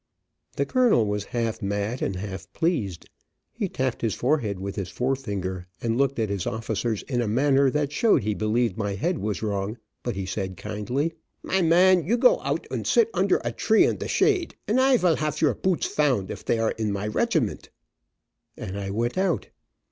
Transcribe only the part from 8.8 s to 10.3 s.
head was wrong, but he